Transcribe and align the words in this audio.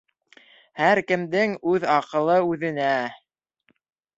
Һәр 0.81 1.01
кемдең 1.11 1.53
үҙ 1.73 1.85
аҡылы 1.99 2.39
үҙенә. 2.55 2.89